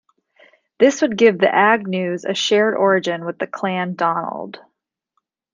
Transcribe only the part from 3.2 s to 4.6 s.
with the Clan Donald.